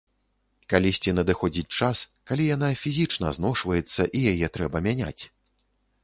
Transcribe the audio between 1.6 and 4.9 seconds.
час, калі яна фізічна зношваецца і яе трэба